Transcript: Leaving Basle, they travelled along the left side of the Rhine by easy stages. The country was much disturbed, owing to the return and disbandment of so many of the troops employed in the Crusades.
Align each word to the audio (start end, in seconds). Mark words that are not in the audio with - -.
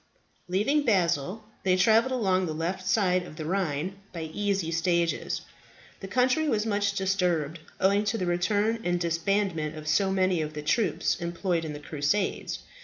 Leaving 0.47 0.81
Basle, 0.83 1.43
they 1.61 1.75
travelled 1.75 2.11
along 2.11 2.47
the 2.47 2.55
left 2.55 2.87
side 2.87 3.21
of 3.21 3.35
the 3.35 3.45
Rhine 3.45 3.97
by 4.11 4.23
easy 4.33 4.71
stages. 4.71 5.41
The 5.99 6.07
country 6.07 6.49
was 6.49 6.65
much 6.65 6.93
disturbed, 6.93 7.59
owing 7.79 8.03
to 8.05 8.17
the 8.17 8.25
return 8.25 8.81
and 8.83 8.99
disbandment 8.99 9.75
of 9.77 9.87
so 9.87 10.09
many 10.11 10.41
of 10.41 10.55
the 10.55 10.63
troops 10.63 11.17
employed 11.17 11.63
in 11.63 11.73
the 11.73 11.79
Crusades. 11.79 12.63